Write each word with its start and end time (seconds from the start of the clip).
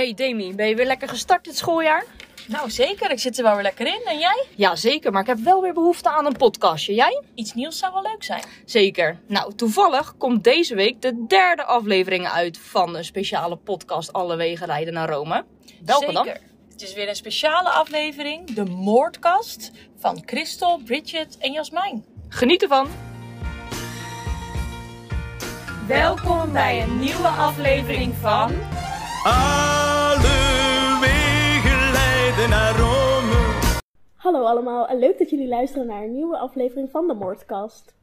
Hey 0.00 0.14
Demi, 0.14 0.54
ben 0.54 0.68
je 0.68 0.74
weer 0.74 0.86
lekker 0.86 1.08
gestart 1.08 1.44
dit 1.44 1.56
schooljaar? 1.56 2.04
Nou 2.46 2.70
zeker, 2.70 3.10
ik 3.10 3.18
zit 3.18 3.38
er 3.38 3.44
wel 3.44 3.54
weer 3.54 3.62
lekker 3.62 3.86
in. 3.86 4.00
En 4.04 4.18
jij? 4.18 4.44
Ja, 4.54 4.76
zeker, 4.76 5.12
maar 5.12 5.20
ik 5.20 5.26
heb 5.26 5.38
wel 5.38 5.62
weer 5.62 5.72
behoefte 5.72 6.10
aan 6.10 6.26
een 6.26 6.36
podcastje. 6.36 6.94
Jij? 6.94 7.22
Iets 7.34 7.54
nieuws 7.54 7.78
zou 7.78 7.92
wel 7.92 8.02
leuk 8.02 8.24
zijn. 8.24 8.42
Zeker. 8.64 9.20
Nou, 9.26 9.54
toevallig 9.54 10.16
komt 10.16 10.44
deze 10.44 10.74
week 10.74 11.02
de 11.02 11.24
derde 11.26 11.64
aflevering 11.64 12.28
uit 12.28 12.58
van 12.58 12.92
de 12.92 13.02
speciale 13.02 13.56
podcast 13.56 14.12
Alle 14.12 14.36
Wegen 14.36 14.66
Leiden 14.66 14.94
naar 14.94 15.08
Rome. 15.08 15.44
Welke 15.84 16.04
zeker. 16.04 16.24
dan? 16.24 16.34
Het 16.70 16.82
is 16.82 16.94
weer 16.94 17.08
een 17.08 17.16
speciale 17.16 17.68
aflevering, 17.68 18.54
de 18.54 18.64
Moordkast 18.64 19.70
van 19.98 20.22
Christel, 20.26 20.80
Bridget 20.84 21.38
en 21.38 21.52
Jasmijn. 21.52 22.04
Geniet 22.28 22.62
ervan! 22.62 22.88
Welkom 25.86 26.52
bij 26.52 26.82
een 26.82 26.98
nieuwe 26.98 27.28
aflevering 27.28 28.14
van 28.20 28.52
Alle 29.22 30.98
wegen 31.00 31.92
leiden 31.92 32.50
naar 32.50 32.76
Rome. 32.76 33.58
Hallo 34.16 34.44
allemaal 34.44 34.86
en 34.88 34.98
leuk 34.98 35.18
dat 35.18 35.30
jullie 35.30 35.48
luisteren 35.48 35.86
naar 35.86 36.02
een 36.02 36.14
nieuwe 36.14 36.36
aflevering 36.38 36.90
van 36.90 37.06
de 37.06 37.14
Moordkast. 37.14 37.94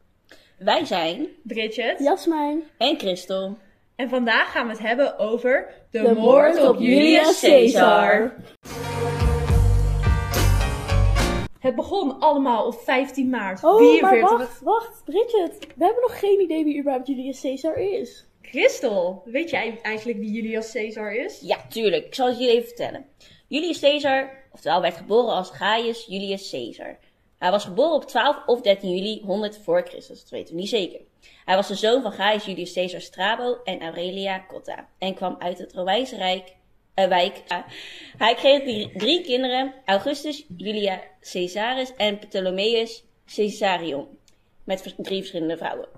Wij 0.57 0.85
zijn 0.85 1.27
Bridget. 1.43 1.99
Jasmijn, 1.99 2.63
en 2.77 2.97
Christel. 2.97 3.57
En 3.95 4.09
vandaag 4.09 4.51
gaan 4.51 4.65
we 4.65 4.71
het 4.71 4.81
hebben 4.81 5.17
over 5.19 5.69
de, 5.91 6.01
de 6.01 6.13
moord 6.13 6.67
op 6.67 6.79
Julius 6.79 7.39
Caesar. 7.39 8.35
Het 11.59 11.75
begon 11.75 12.19
allemaal 12.19 12.65
op 12.65 12.73
15 12.79 13.29
maart 13.29 13.63
Oh, 13.63 13.77
44. 13.77 14.29
maar 14.29 14.37
wacht, 14.37 14.61
wacht, 14.61 15.01
Bridget. 15.05 15.57
We 15.75 15.83
hebben 15.85 16.01
nog 16.01 16.19
geen 16.19 16.41
idee 16.41 16.63
wie 16.63 16.79
überhaupt 16.79 17.07
Julius 17.07 17.41
Caesar 17.41 17.75
is. 17.77 18.25
Christel, 18.49 19.21
weet 19.25 19.49
jij 19.49 19.79
eigenlijk 19.81 20.19
wie 20.19 20.31
Julius 20.31 20.71
Caesar 20.71 21.15
is? 21.15 21.39
Ja, 21.41 21.65
tuurlijk. 21.69 22.05
Ik 22.05 22.15
zal 22.15 22.27
het 22.27 22.37
jullie 22.37 22.53
even 22.53 22.67
vertellen. 22.67 23.05
Julius 23.47 23.79
Caesar, 23.79 24.43
oftewel 24.51 24.81
werd 24.81 24.97
geboren 24.97 25.33
als 25.33 25.49
Gaius 25.49 26.05
Julius 26.05 26.49
Caesar. 26.49 26.97
Hij 27.37 27.51
was 27.51 27.63
geboren 27.63 27.95
op 27.95 28.05
12 28.05 28.45
of 28.45 28.61
13 28.61 28.95
juli 28.95 29.21
100 29.25 29.57
voor 29.63 29.81
Christus, 29.81 30.19
dat 30.21 30.29
weten 30.29 30.53
we 30.53 30.59
niet 30.59 30.69
zeker. 30.69 30.99
Hij 31.45 31.55
was 31.55 31.67
de 31.67 31.75
zoon 31.75 32.01
van 32.01 32.11
Gaius 32.11 32.45
Julius 32.45 32.73
Caesar 32.73 33.01
Strabo 33.01 33.57
en 33.63 33.81
Aurelia 33.81 34.45
Cotta 34.47 34.87
en 34.97 35.13
kwam 35.13 35.35
uit 35.39 35.57
het 35.57 35.73
Romeinse 35.73 36.15
Rijk, 36.15 36.55
eh, 36.93 37.07
wijk. 37.07 37.41
eh, 37.47 37.57
hij 38.17 38.35
kreeg 38.35 38.89
drie, 38.93 39.21
kinderen, 39.21 39.73
Augustus, 39.85 40.45
Julia 40.57 41.01
Caesaris 41.21 41.95
en 41.95 42.19
Ptolemeus 42.19 43.03
Caesarion, 43.35 44.07
met 44.63 44.93
drie 44.97 45.19
verschillende 45.19 45.57
vrouwen. 45.57 45.96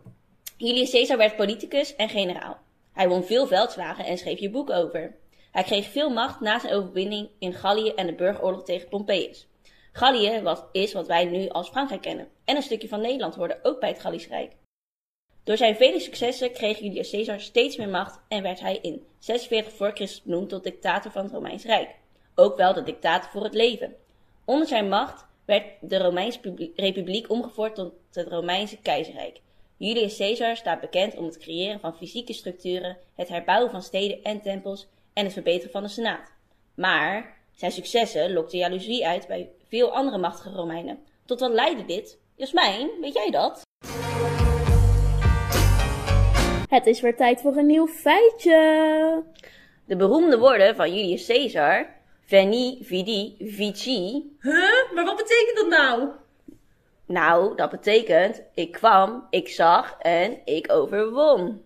Julius 0.61 0.91
Caesar 0.91 1.17
werd 1.17 1.35
politicus 1.35 1.95
en 1.95 2.09
generaal. 2.09 2.57
Hij 2.93 3.09
won 3.09 3.23
veel 3.23 3.47
veldslagen 3.47 4.05
en 4.05 4.17
schreef 4.17 4.39
hier 4.39 4.51
boeken 4.51 4.75
over. 4.75 5.15
Hij 5.51 5.63
kreeg 5.63 5.85
veel 5.85 6.09
macht 6.09 6.39
na 6.39 6.59
zijn 6.59 6.73
overwinning 6.73 7.29
in 7.37 7.53
Gallië 7.53 7.89
en 7.89 8.07
de 8.07 8.13
burgeroorlog 8.13 8.63
tegen 8.63 8.89
Pompeius. 8.89 9.47
Gallië 9.91 10.41
was, 10.41 10.63
is 10.71 10.93
wat 10.93 11.07
wij 11.07 11.25
nu 11.25 11.49
als 11.49 11.69
Frankrijk 11.69 12.01
kennen. 12.01 12.27
En 12.45 12.55
een 12.55 12.61
stukje 12.61 12.87
van 12.87 13.01
Nederland 13.01 13.35
hoorde 13.35 13.59
ook 13.63 13.79
bij 13.79 13.89
het 13.89 13.99
Gallisch 13.99 14.27
Rijk. 14.27 14.51
Door 15.43 15.57
zijn 15.57 15.75
vele 15.75 15.99
successen 15.99 16.51
kreeg 16.51 16.79
Julius 16.79 17.09
Caesar 17.11 17.39
steeds 17.39 17.77
meer 17.77 17.89
macht 17.89 18.19
en 18.27 18.43
werd 18.43 18.59
hij 18.59 18.79
in 18.81 19.05
46 19.19 19.73
voor 19.73 19.91
Christus 19.91 20.21
benoemd 20.21 20.49
tot 20.49 20.63
dictator 20.63 21.11
van 21.11 21.23
het 21.23 21.33
Romeins 21.33 21.63
Rijk. 21.63 21.95
Ook 22.35 22.57
wel 22.57 22.73
de 22.73 22.83
dictator 22.83 23.31
voor 23.31 23.43
het 23.43 23.53
leven. 23.53 23.95
Onder 24.45 24.67
zijn 24.67 24.89
macht 24.89 25.25
werd 25.45 25.65
de 25.81 25.97
Romeinse 25.97 26.39
publi- 26.39 26.71
Republiek 26.75 27.29
omgevormd 27.29 27.75
tot 27.75 27.93
het 28.11 28.27
Romeinse 28.27 28.77
Keizerrijk. 28.77 29.41
Julius 29.79 30.17
Caesar 30.17 30.55
staat 30.55 30.81
bekend 30.81 31.15
om 31.15 31.25
het 31.25 31.37
creëren 31.37 31.79
van 31.79 31.95
fysieke 31.95 32.33
structuren, 32.33 32.97
het 33.15 33.27
herbouwen 33.27 33.71
van 33.71 33.81
steden 33.81 34.23
en 34.23 34.41
tempels 34.41 34.87
en 35.13 35.23
het 35.23 35.33
verbeteren 35.33 35.71
van 35.71 35.83
de 35.83 35.89
Senaat. 35.89 36.31
Maar 36.75 37.37
zijn 37.55 37.71
successen 37.71 38.33
lokten 38.33 38.57
jaloezie 38.57 39.07
uit 39.07 39.27
bij 39.27 39.49
veel 39.67 39.95
andere 39.95 40.17
machtige 40.17 40.55
Romeinen. 40.55 40.99
Tot 41.25 41.39
wat 41.39 41.51
leidde 41.51 41.85
dit? 41.85 42.19
Jasmijn, 42.35 42.89
weet 43.01 43.13
jij 43.13 43.31
dat? 43.31 43.61
Het 46.69 46.85
is 46.85 47.01
weer 47.01 47.15
tijd 47.15 47.41
voor 47.41 47.57
een 47.57 47.65
nieuw 47.65 47.87
feitje. 47.87 49.23
De 49.85 49.95
beroemde 49.95 50.37
woorden 50.37 50.75
van 50.75 50.95
Julius 50.95 51.25
Caesar, 51.25 51.95
veni, 52.25 52.79
vidi, 52.81 53.35
vici, 53.39 54.35
Huh? 54.39 54.93
Maar 54.93 55.05
wat 55.05 55.17
betekent 55.17 55.55
dat 55.55 55.67
nou? 55.67 56.09
Nou, 57.09 57.55
dat 57.55 57.69
betekent 57.69 58.43
ik 58.53 58.71
kwam, 58.71 59.27
ik 59.29 59.47
zag 59.47 59.97
en 59.99 60.37
ik 60.45 60.71
overwon. 60.71 61.61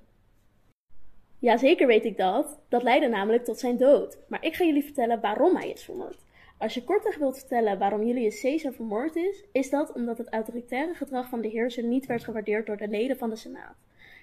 Jazeker 1.39 1.87
weet 1.87 2.05
ik 2.05 2.17
dat. 2.17 2.59
Dat 2.69 2.83
leidde 2.83 3.07
namelijk 3.07 3.43
tot 3.43 3.59
zijn 3.59 3.77
dood. 3.77 4.17
Maar 4.27 4.45
ik 4.45 4.53
ga 4.55 4.63
jullie 4.63 4.83
vertellen 4.83 5.21
waarom 5.21 5.55
hij 5.55 5.69
is 5.69 5.83
vermoord. 5.83 6.17
Als 6.57 6.73
je 6.73 6.83
kortweg 6.83 7.17
wilt 7.17 7.37
vertellen 7.37 7.79
waarom 7.79 8.03
Julius 8.03 8.41
Caesar 8.41 8.73
vermoord 8.73 9.15
is, 9.15 9.43
is 9.51 9.69
dat 9.69 9.91
omdat 9.93 10.17
het 10.17 10.29
autoritaire 10.29 10.93
gedrag 10.93 11.29
van 11.29 11.41
de 11.41 11.47
heerser 11.47 11.83
niet 11.83 12.05
werd 12.05 12.23
gewaardeerd 12.23 12.65
door 12.65 12.77
de 12.77 12.87
leden 12.87 13.17
van 13.17 13.29
de 13.29 13.35
Senaat. 13.35 13.75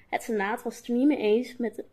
Het 0.09 0.23
Senaat 0.23 0.63
was 0.63 0.77
het 0.77 0.87
er 0.87 0.95
niet 0.95 1.07
mee 1.07 1.19
eens 1.19 1.57
met 1.57 1.75
de 1.75 1.85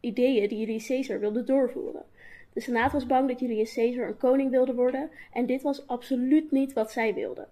ideeën 0.00 0.48
die 0.48 0.58
Julius 0.58 0.86
Caesar 0.86 1.20
wilde 1.20 1.44
doorvoeren. 1.44 2.04
De 2.52 2.60
Senaat 2.60 2.92
was 2.92 3.06
bang 3.06 3.28
dat 3.28 3.40
Julius 3.40 3.74
Caesar 3.74 4.08
een 4.08 4.16
koning 4.16 4.50
wilde 4.50 4.74
worden 4.74 5.10
en 5.32 5.46
dit 5.46 5.62
was 5.62 5.86
absoluut 5.86 6.50
niet 6.50 6.72
wat 6.72 6.92
zij 6.92 7.14
wilden. 7.14 7.48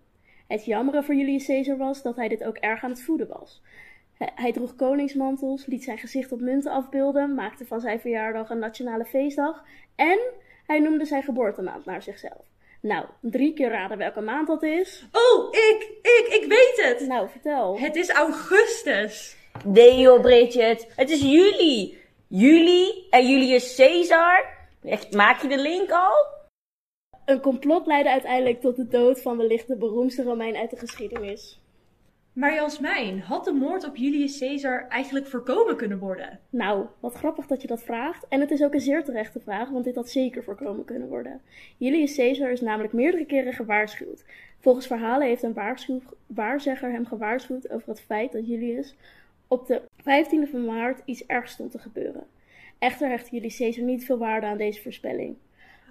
Het 0.51 0.65
jammere 0.65 1.03
voor 1.03 1.15
Julius 1.15 1.47
Caesar 1.47 1.77
was 1.77 2.03
dat 2.03 2.17
hij 2.17 2.29
dit 2.29 2.45
ook 2.45 2.57
erg 2.57 2.85
aan 2.85 2.91
het 2.91 3.03
voeden 3.03 3.29
was. 3.29 3.63
Hij- 4.35 4.53
droeg 4.53 4.77
koningsmantels, 4.77 5.67
liet 5.67 5.85
zijn 5.85 5.99
gezicht 5.99 6.33
op 6.33 6.41
munten 6.41 6.73
afbeelden, 6.73 7.35
maakte 7.35 7.67
van 7.67 7.81
zijn 7.81 8.01
verjaardag 8.01 8.51
een 8.51 8.59
nationale 8.59 9.05
feestdag 9.05 9.65
en 9.97 10.19
hij 10.67 10.79
noemde 10.79 11.05
zijn 11.05 11.23
geboortemaand 11.23 11.85
naar 11.85 12.03
zichzelf. 12.03 12.45
Nou, 12.81 13.05
drie 13.21 13.53
keer 13.53 13.71
raden 13.71 13.99
welke 13.99 14.21
maand 14.21 14.47
dat 14.47 14.63
is. 14.63 15.07
Oh, 15.13 15.49
ik, 15.51 15.89
ik, 16.03 16.27
ik 16.43 16.45
weet 16.49 16.87
het. 16.87 17.09
Nou, 17.09 17.29
vertel. 17.29 17.79
Het 17.79 17.97
is 17.97 18.11
augustus. 18.11 19.37
Nee 19.65 19.99
joh, 19.99 20.21
Bridget, 20.21 20.87
het 20.97 21.11
is 21.11 21.21
juli. 21.23 21.99
Juli 22.27 23.07
en 23.11 23.29
Julius 23.29 23.77
Caesar. 23.77 24.45
Echt, 24.85 25.13
Maak 25.15 25.43
je 25.43 25.49
de 25.49 25.59
link 25.59 25.91
al? 25.91 26.13
Een 27.31 27.41
complot 27.41 27.87
leidde 27.87 28.11
uiteindelijk 28.11 28.61
tot 28.61 28.77
de 28.77 28.89
dood 28.89 29.23
van 29.23 29.37
wellicht 29.37 29.67
de 29.67 29.77
beroemdste 29.77 30.23
Romein 30.23 30.57
uit 30.57 30.71
de 30.71 30.77
geschiedenis. 30.77 31.61
Maar 32.33 32.55
Jasmijn, 32.55 33.21
had 33.21 33.45
de 33.45 33.53
moord 33.53 33.85
op 33.85 33.97
Julius 33.97 34.39
Caesar 34.39 34.89
eigenlijk 34.89 35.27
voorkomen 35.27 35.77
kunnen 35.77 35.99
worden? 35.99 36.41
Nou, 36.51 36.87
wat 37.01 37.15
grappig 37.15 37.47
dat 37.47 37.63
je 37.63 37.69
dat 37.69 37.83
vraagt. 37.83 38.27
En 38.29 38.41
het 38.41 38.51
is 38.51 38.63
ook 38.63 38.75
een 38.75 38.81
zeer 38.81 39.05
terechte 39.05 39.41
vraag, 39.41 39.69
want 39.69 39.85
dit 39.85 39.95
had 39.95 40.09
zeker 40.09 40.45
voorkomen 40.45 40.85
kunnen 40.85 41.09
worden. 41.09 41.41
Julius 41.77 42.17
Caesar 42.17 42.51
is 42.51 42.61
namelijk 42.61 42.93
meerdere 42.93 43.27
keren 43.27 43.53
gewaarschuwd. 43.53 44.25
Volgens 44.59 44.87
verhalen 44.87 45.27
heeft 45.27 45.43
een 45.43 45.91
waarzegger 46.27 46.91
hem 46.91 47.07
gewaarschuwd 47.07 47.71
over 47.71 47.89
het 47.89 48.01
feit 48.01 48.33
dat 48.33 48.47
Julius 48.47 48.95
op 49.49 49.67
de 49.67 49.83
15e 50.01 50.51
van 50.51 50.65
maart 50.65 51.03
iets 51.05 51.27
ergs 51.27 51.53
stond 51.53 51.71
te 51.71 51.79
gebeuren. 51.79 52.27
Echter 52.79 53.09
hecht 53.09 53.31
Julius 53.31 53.57
Caesar 53.57 53.85
niet 53.85 54.05
veel 54.05 54.19
waarde 54.19 54.47
aan 54.47 54.59
deze 54.59 54.83
voorspelling. 54.83 55.37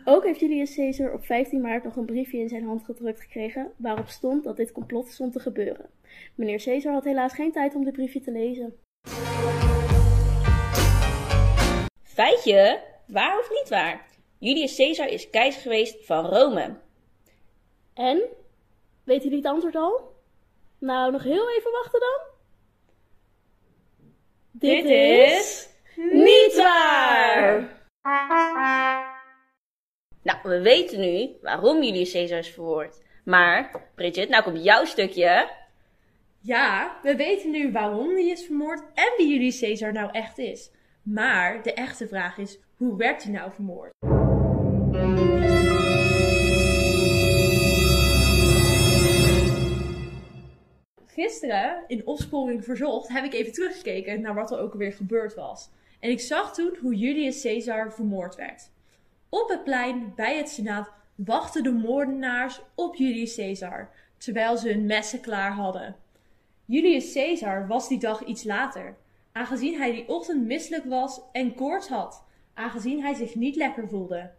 Ook 0.06 0.24
heeft 0.24 0.40
Julius 0.40 0.76
Caesar 0.76 1.14
op 1.14 1.26
15 1.26 1.62
maart 1.62 1.84
nog 1.84 1.96
een 1.96 2.06
briefje 2.06 2.38
in 2.38 2.50
zijn 2.50 2.64
hand 2.64 2.84
gedrukt 2.84 3.22
gekregen 3.22 3.72
waarop 3.78 4.08
stond 4.08 4.44
dat 4.44 4.58
dit 4.58 4.72
complot 4.72 5.08
stond 5.08 5.34
te 5.34 5.40
gebeuren. 5.40 5.90
Meneer 6.36 6.64
Caesar 6.64 6.94
had 6.94 7.04
helaas 7.04 7.34
geen 7.34 7.52
tijd 7.52 7.76
om 7.76 7.84
dit 7.84 7.94
briefje 7.94 8.22
te 8.22 8.32
lezen. 8.32 8.80
Feitje, 12.04 12.82
waar 13.08 13.40
of 13.40 13.50
niet 13.50 13.70
waar? 13.70 14.08
Julius 14.38 14.76
Caesar 14.76 15.08
is 15.08 15.30
keizer 15.30 15.62
geweest 15.62 16.06
van 16.06 16.26
Rome. 16.26 16.76
En? 17.94 18.22
Weet 19.04 19.24
jullie 19.24 19.38
het 19.38 19.48
antwoord 19.48 19.76
al? 19.76 20.02
Nou, 20.80 21.12
nog 21.12 21.24
heel 21.24 21.50
even 21.50 21.72
wachten 21.72 22.00
dan. 22.00 22.20
Dit, 24.52 24.86
is... 24.86 25.70
niet 25.96 26.56
waar! 26.56 27.78
Nou, 30.22 30.38
we 30.44 30.62
weten 30.62 31.00
nu 31.00 31.38
waarom 31.42 31.84
Julius 31.84 32.12
Caesar 32.12 32.38
is 32.38 32.50
verwoord. 32.50 33.02
Maar, 33.24 33.90
Bridget, 33.96 34.30
nou 34.30 34.44
komt 34.44 34.64
jouw 34.64 34.86
stukje. 34.86 35.50
Ja, 36.40 37.00
we 37.04 37.16
weten 37.16 37.52
nu 37.52 37.72
waarom 37.72 38.16
die 38.16 38.32
is 38.32 38.46
vermoord 38.46 38.80
en 38.94 39.14
wie 39.18 39.28
Julius 39.28 39.60
Caesar 39.60 39.94
nou 39.94 40.12
echt 40.12 40.38
is. 40.38 40.72
Maar 41.04 41.64
de 41.64 41.74
echte 41.74 42.08
vraag 42.08 42.38
is, 42.38 42.60
hoe 42.76 42.98
werd 42.98 43.24
hij 43.24 43.32
nou 43.32 43.52
vermoord? 43.52 43.92
Gisteren, 51.06 51.84
in 51.88 52.08
Opsporing 52.08 52.64
Verzocht, 52.64 53.08
heb 53.08 53.24
ik 53.24 53.34
even 53.34 53.54
teruggekeken 53.54 54.22
naar 54.22 54.34
wat 54.34 54.52
er 54.52 54.60
ook 54.60 54.72
alweer 54.72 54.94
gebeurd 54.94 55.36
was. 55.36 55.70
En 56.00 56.10
ik 56.10 56.20
zag 56.20 56.54
toen 56.54 56.78
hoe 56.82 56.96
Julius 56.96 57.42
Caesar 57.42 57.94
vermoord 57.94 58.36
werd. 58.36 58.72
Op 59.30 59.50
het 59.50 59.64
plein 59.64 60.14
bij 60.16 60.38
het 60.38 60.50
Senaat 60.50 60.92
wachten 61.16 61.64
de 61.64 61.72
moordenaars 61.72 62.62
op 62.76 62.96
Julius 62.96 63.36
Caesar, 63.36 63.90
terwijl 64.18 64.58
ze 64.58 64.70
hun 64.70 64.86
messen 64.86 65.22
klaar 65.22 65.52
hadden. 65.52 65.96
Julius 66.66 67.14
Caesar 67.14 67.68
was 67.68 67.88
die 67.88 68.00
dag 68.00 68.24
iets 68.24 68.44
later, 68.44 68.98
aangezien 69.32 69.78
hij 69.78 69.92
die 69.92 70.08
ochtend 70.08 70.46
misselijk 70.46 70.86
was 70.86 71.22
en 71.32 71.56
koorts 71.56 71.88
had. 71.88 72.24
aangezien 72.54 73.02
hij 73.02 73.14
zich 73.14 73.36
niet 73.36 73.56
lekker 73.56 73.88
voelde. 73.88 74.32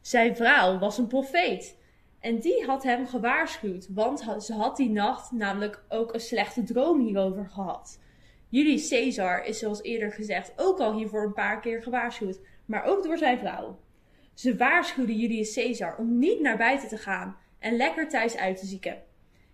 Zijn 0.00 0.36
vrouw 0.36 0.78
was 0.78 0.98
een 0.98 1.06
profeet 1.06 1.76
en 2.20 2.38
die 2.38 2.64
had 2.66 2.82
hem 2.82 3.06
gewaarschuwd, 3.06 3.88
want 3.94 4.24
ze 4.38 4.54
had 4.54 4.76
die 4.76 4.90
nacht 4.90 5.32
namelijk 5.32 5.84
ook 5.88 6.14
een 6.14 6.20
slechte 6.20 6.62
droom 6.62 7.00
hierover 7.00 7.48
gehad. 7.50 7.98
Julius 8.48 8.88
Caesar 8.88 9.44
is 9.44 9.58
zoals 9.58 9.82
eerder 9.82 10.12
gezegd 10.12 10.52
ook 10.56 10.78
al 10.78 10.94
hiervoor 10.94 11.24
een 11.24 11.32
paar 11.32 11.60
keer 11.60 11.82
gewaarschuwd, 11.82 12.40
maar 12.64 12.84
ook 12.84 13.02
door 13.02 13.18
zijn 13.18 13.38
vrouw. 13.38 13.78
Ze 14.34 14.56
waarschuwde 14.56 15.16
Julius 15.16 15.54
Caesar 15.54 15.96
om 15.96 16.18
niet 16.18 16.40
naar 16.40 16.56
buiten 16.56 16.88
te 16.88 16.96
gaan 16.96 17.36
en 17.58 17.76
lekker 17.76 18.08
thuis 18.08 18.36
uit 18.36 18.58
te 18.58 18.66
zieken. 18.66 19.02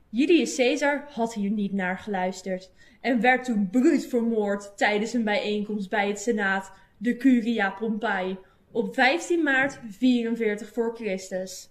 Julius 0.08 0.56
Caesar 0.56 1.04
had 1.10 1.34
hier 1.34 1.50
niet 1.50 1.72
naar 1.72 1.98
geluisterd 1.98 2.70
en 3.00 3.20
werd 3.20 3.44
toen 3.44 3.68
bruut 3.70 4.06
vermoord 4.06 4.76
tijdens 4.76 5.12
een 5.12 5.24
bijeenkomst 5.24 5.90
bij 5.90 6.08
het 6.08 6.20
Senaat, 6.20 6.72
de 6.96 7.16
Curia 7.16 7.70
Pompei, 7.70 8.38
op 8.72 8.94
15 8.94 9.42
maart 9.42 9.80
44 9.90 10.72
voor 10.72 10.94
Christus. 10.94 11.70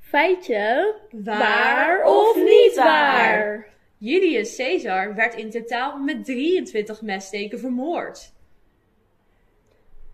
Feitje, 0.00 0.94
Waar 1.10 2.04
of 2.04 2.36
niet 2.36 2.72
waar? 2.76 3.68
Julius 3.98 4.56
Caesar 4.56 5.14
werd 5.14 5.34
in 5.34 5.50
totaal 5.50 5.98
met 5.98 6.24
23 6.24 7.02
messteken 7.02 7.58
vermoord. 7.58 8.32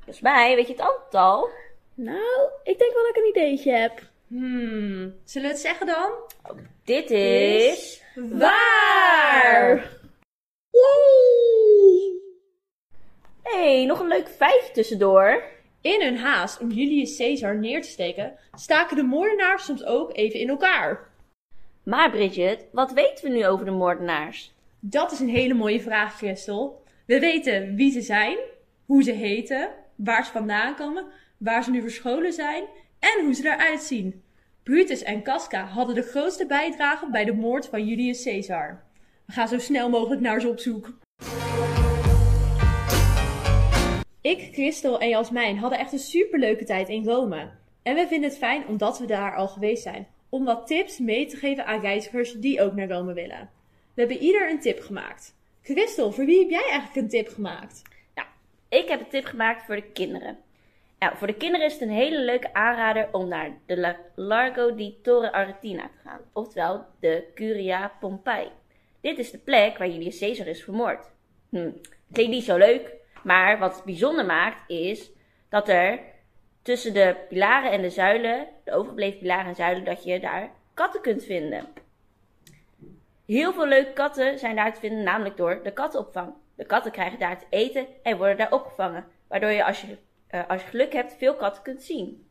Volgens 0.07 0.25
mij, 0.25 0.55
weet 0.55 0.67
je 0.67 0.73
het 0.73 0.83
aantal? 0.83 1.49
Nou, 1.95 2.51
ik 2.63 2.79
denk 2.79 2.93
wel 2.93 3.03
dat 3.03 3.17
ik 3.17 3.23
een 3.23 3.29
ideetje 3.29 3.73
heb. 3.73 4.03
Hmm, 4.27 5.15
zullen 5.25 5.49
we 5.49 5.55
het 5.55 5.59
zeggen 5.59 5.87
dan? 5.87 6.11
Dit 6.85 7.11
is... 7.11 8.03
Waar! 8.15 9.91
hey, 13.43 13.85
nog 13.85 14.01
een 14.01 14.09
leuk 14.09 14.29
feitje 14.29 14.73
tussendoor. 14.73 15.45
In 15.81 16.03
hun 16.03 16.17
haast 16.17 16.61
om 16.61 16.71
Julius 16.71 17.17
Caesar 17.17 17.57
neer 17.57 17.83
te 17.83 17.89
steken, 17.89 18.39
staken 18.55 18.97
de 18.97 19.03
moordenaars 19.03 19.65
soms 19.65 19.85
ook 19.85 20.17
even 20.17 20.41
in 20.41 20.49
elkaar. 20.49 21.09
Maar 21.83 22.11
Bridget, 22.11 22.65
wat 22.73 22.93
weten 22.93 23.25
we 23.25 23.37
nu 23.37 23.47
over 23.47 23.65
de 23.65 23.71
moordenaars? 23.71 24.55
Dat 24.81 25.13
is 25.13 25.21
een 25.21 25.29
hele 25.29 25.55
mooie 25.55 25.81
vraag, 25.81 26.17
Christel. 26.17 26.83
We 27.07 27.21
weten 27.21 27.75
wie 27.75 27.91
ze 27.91 28.01
zijn, 28.01 28.39
hoe 28.85 29.03
ze 29.03 29.13
heten, 29.13 29.85
waar 29.97 30.25
ze 30.25 30.33
vandaan 30.33 30.75
komen, 30.75 31.07
waar 31.37 31.65
ze 31.65 31.71
nu 31.71 31.81
verscholen 31.81 32.33
zijn 32.33 32.65
en 32.99 33.25
hoe 33.25 33.35
ze 33.35 33.45
eruit 33.45 33.81
zien. 33.81 34.23
Brutus 34.63 35.03
en 35.03 35.23
Casca 35.23 35.65
hadden 35.65 35.95
de 35.95 36.03
grootste 36.03 36.47
bijdrage 36.47 37.11
bij 37.11 37.25
de 37.25 37.35
moord 37.35 37.67
van 37.67 37.87
Julius 37.87 38.25
Caesar. 38.25 38.85
We 39.27 39.33
gaan 39.33 39.49
zo 39.49 39.59
snel 39.59 39.91
mogelijk 39.91 40.21
naar 40.21 40.41
ze 40.41 40.49
op 40.49 40.59
zoek. 40.59 40.99
Ik, 44.21 44.49
Christel 44.53 45.01
en 45.01 45.09
Jasmijn 45.09 45.59
hadden 45.59 45.79
echt 45.79 45.93
een 45.93 45.99
superleuke 45.99 46.65
tijd 46.65 46.89
in 46.89 47.05
Rome. 47.05 47.51
En 47.83 47.95
we 47.95 48.07
vinden 48.07 48.29
het 48.29 48.39
fijn 48.39 48.67
omdat 48.67 48.99
we 48.99 49.07
daar 49.07 49.37
al 49.37 49.49
geweest 49.49 49.83
zijn, 49.83 50.07
om 50.29 50.45
wat 50.45 50.67
tips 50.67 50.99
mee 50.99 51.27
te 51.27 51.37
geven 51.37 51.67
aan 51.67 51.81
reizigers 51.81 52.33
die 52.33 52.63
ook 52.63 52.75
naar 52.75 52.89
Rome 52.89 53.13
willen. 53.13 53.51
We 53.95 54.01
hebben 54.01 54.19
ieder 54.19 54.51
een 54.51 54.61
tip 54.61 54.81
gemaakt. 54.81 55.35
Christel, 55.63 56.13
voor 56.13 56.25
wie 56.25 56.39
heb 56.39 56.51
jij 56.51 56.69
eigenlijk 56.71 56.97
een 56.97 57.09
tip 57.09 57.29
gemaakt? 57.29 57.83
Ik 58.69 58.89
heb 58.89 59.01
een 59.01 59.09
tip 59.09 59.25
gemaakt 59.25 59.63
voor 59.63 59.75
de 59.75 59.91
kinderen. 59.93 60.39
Nou, 60.99 61.17
voor 61.17 61.27
de 61.27 61.35
kinderen 61.35 61.67
is 61.67 61.73
het 61.73 61.83
een 61.83 61.91
hele 61.91 62.19
leuke 62.21 62.55
aanrader 62.55 63.09
om 63.13 63.29
naar 63.29 63.51
de 63.67 63.77
La- 63.79 63.97
Largo 64.15 64.75
di 64.75 64.99
Torre 65.03 65.33
Aretina 65.33 65.83
te 65.83 66.09
gaan. 66.09 66.21
Oftewel 66.33 66.85
de 67.01 67.25
Curia 67.35 67.93
Pompei. 68.01 68.51
Dit 69.01 69.19
is 69.19 69.31
de 69.31 69.39
plek 69.39 69.79
waar 69.79 69.89
Julius 69.89 70.19
Caesar 70.19 70.47
is 70.47 70.65
vermoord. 70.65 71.11
Hm, 71.51 71.71
klinkt 72.13 72.33
niet 72.33 72.45
zo 72.45 72.57
leuk, 72.57 72.93
maar 73.23 73.59
wat 73.59 73.75
het 73.75 73.85
bijzonder 73.85 74.25
maakt 74.25 74.71
is 74.71 75.11
dat 75.49 75.69
er 75.69 75.99
tussen 76.63 76.95
de 76.95 77.17
pilaren 77.29 77.71
en 77.71 77.83
de 77.83 77.91
zuilen, 77.91 78.47
de 78.65 78.73
overgebleven 78.73 79.19
pilaren 79.19 79.47
en 79.47 79.55
zuilen, 79.55 79.85
dat 79.85 80.05
je 80.05 80.21
daar 80.21 80.51
katten 80.75 81.01
kunt 81.01 81.25
vinden. 81.25 81.67
Heel 83.27 83.53
veel 83.53 83.67
leuke 83.67 83.93
katten 83.93 84.39
zijn 84.39 84.57
daar 84.57 84.75
te 84.75 84.81
vinden, 84.81 85.03
namelijk 85.03 85.37
door 85.37 85.61
de 85.63 85.73
kattenopvang. 85.73 86.33
De 86.57 86.67
katten 86.67 86.93
krijgen 86.93 87.19
daar 87.19 87.39
te 87.39 87.47
eten 87.51 87.87
en 88.03 88.17
worden 88.17 88.37
daar 88.37 88.53
opgevangen, 88.53 89.07
waardoor 89.29 89.51
je 89.51 89.65
als 89.65 89.81
je, 89.81 89.99
eh, 90.27 90.49
als 90.49 90.63
je 90.63 90.69
geluk 90.69 90.93
hebt 90.93 91.17
veel 91.17 91.37
katten 91.37 91.63
kunt 91.63 91.83
zien. 91.83 92.31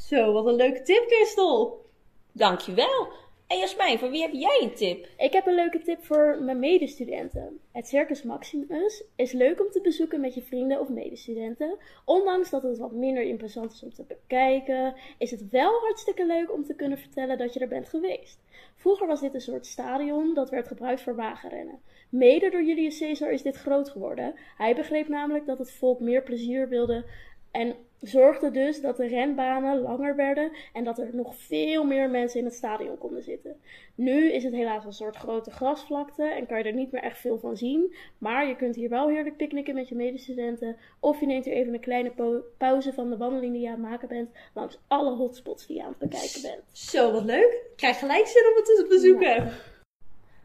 Zo, 0.00 0.32
wat 0.32 0.46
een 0.46 0.54
leuke 0.54 0.82
tip, 0.82 1.04
Christel! 1.06 1.86
Dankjewel! 2.32 3.12
En 3.46 3.58
Jasmijn, 3.58 3.98
voor 3.98 4.10
wie 4.10 4.22
heb 4.22 4.32
jij 4.32 4.60
een 4.62 4.74
tip? 4.74 5.08
Ik 5.18 5.32
heb 5.32 5.46
een 5.46 5.54
leuke 5.54 5.82
tip 5.82 6.04
voor 6.04 6.38
mijn 6.40 6.58
medestudenten. 6.58 7.60
Het 7.72 7.88
Circus 7.88 8.22
Maximus 8.22 9.04
is 9.16 9.32
leuk 9.32 9.60
om 9.60 9.70
te 9.70 9.80
bezoeken 9.80 10.20
met 10.20 10.34
je 10.34 10.42
vrienden 10.42 10.80
of 10.80 10.88
medestudenten. 10.88 11.78
Ondanks 12.04 12.50
dat 12.50 12.62
het 12.62 12.78
wat 12.78 12.92
minder 12.92 13.22
imposant 13.22 13.72
is 13.72 13.82
om 13.82 13.94
te 13.94 14.04
bekijken, 14.08 14.94
is 15.18 15.30
het 15.30 15.48
wel 15.50 15.80
hartstikke 15.80 16.26
leuk 16.26 16.52
om 16.52 16.64
te 16.64 16.74
kunnen 16.74 16.98
vertellen 16.98 17.38
dat 17.38 17.54
je 17.54 17.60
er 17.60 17.68
bent 17.68 17.88
geweest. 17.88 18.38
Vroeger 18.76 19.06
was 19.06 19.20
dit 19.20 19.34
een 19.34 19.40
soort 19.40 19.66
stadion 19.66 20.34
dat 20.34 20.50
werd 20.50 20.68
gebruikt 20.68 21.02
voor 21.02 21.14
wagenrennen. 21.16 21.78
Mede 22.08 22.50
door 22.50 22.62
Julius 22.62 22.98
Caesar 22.98 23.32
is 23.32 23.42
dit 23.42 23.56
groot 23.56 23.90
geworden. 23.90 24.34
Hij 24.56 24.74
begreep 24.74 25.08
namelijk 25.08 25.46
dat 25.46 25.58
het 25.58 25.72
volk 25.72 26.00
meer 26.00 26.22
plezier 26.22 26.68
wilde 26.68 27.04
en 27.50 27.74
zorgde 28.04 28.50
dus 28.50 28.80
dat 28.80 28.96
de 28.96 29.06
renbanen 29.06 29.80
langer 29.80 30.16
werden 30.16 30.50
en 30.72 30.84
dat 30.84 30.98
er 30.98 31.08
nog 31.12 31.34
veel 31.36 31.84
meer 31.84 32.10
mensen 32.10 32.38
in 32.38 32.44
het 32.44 32.54
stadion 32.54 32.98
konden 32.98 33.22
zitten. 33.22 33.56
Nu 33.94 34.32
is 34.32 34.44
het 34.44 34.52
helaas 34.52 34.84
een 34.84 34.92
soort 34.92 35.16
grote 35.16 35.50
grasvlakte 35.50 36.24
en 36.24 36.46
kan 36.46 36.58
je 36.58 36.64
er 36.64 36.72
niet 36.72 36.92
meer 36.92 37.02
echt 37.02 37.18
veel 37.18 37.38
van 37.38 37.56
zien. 37.56 37.94
Maar 38.18 38.48
je 38.48 38.56
kunt 38.56 38.74
hier 38.74 38.88
wel 38.88 39.08
heerlijk 39.08 39.36
picknicken 39.36 39.74
met 39.74 39.88
je 39.88 39.94
medestudenten. 39.94 40.76
Of 41.00 41.20
je 41.20 41.26
neemt 41.26 41.44
hier 41.44 41.54
even 41.54 41.74
een 41.74 41.80
kleine 41.80 42.12
pauze 42.58 42.92
van 42.92 43.10
de 43.10 43.16
wandeling 43.16 43.52
die 43.52 43.62
je 43.62 43.68
aan 43.68 43.80
het 43.80 43.90
maken 43.90 44.08
bent. 44.08 44.30
Langs 44.54 44.78
alle 44.86 45.16
hotspots 45.16 45.66
die 45.66 45.76
je 45.76 45.82
aan 45.82 45.94
het 45.98 46.10
bekijken 46.10 46.42
bent. 46.42 46.62
Zo, 46.72 47.12
wat 47.12 47.24
leuk! 47.24 47.52
Ik 47.52 47.76
krijg 47.76 47.98
gelijk 47.98 48.26
zin 48.26 48.46
om 48.50 48.56
het 48.56 48.64
te 48.64 48.86
bezoeken. 48.88 49.52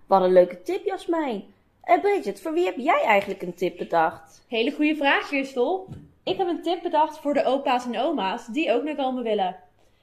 Wat 0.08 0.22
een 0.22 0.34
leuke 0.34 0.62
tip, 0.62 0.86
Jasmijn. 0.86 1.44
En 1.82 2.02
Bridget, 2.02 2.42
voor 2.42 2.54
wie 2.54 2.66
heb 2.66 2.78
jij 2.78 3.02
eigenlijk 3.02 3.42
een 3.42 3.54
tip 3.54 3.78
bedacht? 3.78 4.46
Hele 4.48 4.72
goede 4.72 4.96
vraag, 4.96 5.28
Christel. 5.28 5.88
Ik 6.30 6.38
heb 6.38 6.48
een 6.48 6.62
tip 6.62 6.82
bedacht 6.82 7.20
voor 7.20 7.34
de 7.34 7.44
opa's 7.44 7.86
en 7.86 8.00
oma's 8.00 8.48
die 8.48 8.72
ook 8.72 8.84
naar 8.84 8.96
Rome 8.96 9.22
willen. 9.22 9.56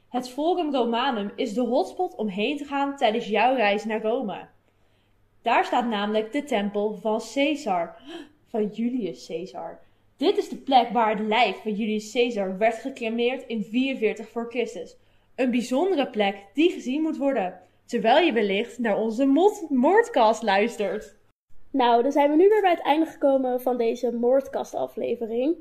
Het 0.08 0.30
Forum 0.30 0.74
Romanum 0.74 1.32
is 1.36 1.54
de 1.54 1.60
hotspot 1.60 2.14
om 2.14 2.28
heen 2.28 2.56
te 2.56 2.64
gaan 2.64 2.96
tijdens 2.96 3.26
jouw 3.26 3.54
reis 3.54 3.84
naar 3.84 4.02
Rome. 4.02 4.46
Daar 5.42 5.64
staat 5.64 5.86
namelijk 5.86 6.32
de 6.32 6.44
tempel 6.44 6.94
van 6.94 7.20
Caesar, 7.34 7.96
van 8.50 8.66
Julius 8.66 9.26
Caesar. 9.26 9.78
Dit 10.16 10.36
is 10.36 10.48
de 10.48 10.56
plek 10.56 10.88
waar 10.90 11.16
het 11.16 11.26
lijf 11.26 11.62
van 11.62 11.72
Julius 11.72 12.12
Caesar 12.12 12.58
werd 12.58 12.74
gecremeerd 12.74 13.46
in 13.46 13.64
44 13.64 14.28
voor 14.28 14.46
Christus. 14.48 14.96
Een 15.34 15.50
bijzondere 15.50 16.10
plek 16.10 16.36
die 16.54 16.70
gezien 16.70 17.02
moet 17.02 17.16
worden, 17.16 17.60
terwijl 17.84 18.24
je 18.24 18.32
wellicht 18.32 18.78
naar 18.78 18.98
onze 18.98 19.26
moordcast 19.68 20.42
luistert. 20.42 21.16
Nou, 21.70 22.02
dan 22.02 22.12
zijn 22.12 22.30
we 22.30 22.36
nu 22.36 22.48
weer 22.48 22.60
bij 22.60 22.70
het 22.70 22.82
einde 22.82 23.06
gekomen 23.06 23.60
van 23.60 23.76
deze 23.76 24.12
moordkastaflevering. 24.12 25.56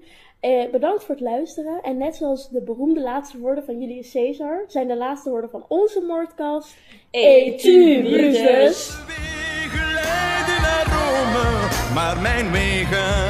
Eh, 0.46 0.70
bedankt 0.72 1.04
voor 1.04 1.16
het 1.16 1.24
luisteren. 1.24 1.82
En 1.82 1.98
net 1.98 2.16
zoals 2.16 2.50
de 2.50 2.62
beroemde 2.62 3.02
laatste 3.02 3.38
woorden 3.38 3.64
van 3.66 3.80
Julius 3.80 4.12
Caesar, 4.12 4.64
zijn 4.68 4.88
de 4.88 4.98
laatste 4.98 5.30
woorden 5.30 5.50
van 5.50 5.66
onze 5.68 6.02
moordkast. 6.08 6.76
Et 7.12 7.60
tu, 7.60 8.02
Brutus! 8.02 8.98
Wegen 9.08 9.94
leiden 9.94 10.62
naar 10.62 10.86
Rome, 10.86 11.94
maar 11.94 12.22
mijn 12.22 12.52
wegen 12.52 13.25